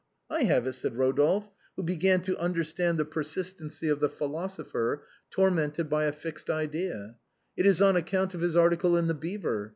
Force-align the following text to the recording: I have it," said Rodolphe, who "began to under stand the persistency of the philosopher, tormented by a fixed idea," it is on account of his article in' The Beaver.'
I 0.31 0.45
have 0.45 0.65
it," 0.65 0.73
said 0.73 0.95
Rodolphe, 0.97 1.51
who 1.75 1.83
"began 1.83 2.21
to 2.23 2.35
under 2.43 2.63
stand 2.63 2.97
the 2.97 3.05
persistency 3.05 3.87
of 3.87 3.99
the 3.99 4.09
philosopher, 4.09 5.03
tormented 5.29 5.91
by 5.91 6.05
a 6.05 6.11
fixed 6.11 6.49
idea," 6.49 7.17
it 7.55 7.67
is 7.67 7.83
on 7.83 7.95
account 7.95 8.33
of 8.33 8.41
his 8.41 8.55
article 8.55 8.97
in' 8.97 9.05
The 9.07 9.13
Beaver.' 9.13 9.69